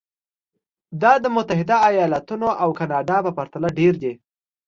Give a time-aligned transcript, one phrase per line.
[1.01, 4.13] دا د متحده ایالتونو او کاناډا په پرتله ډېر دي.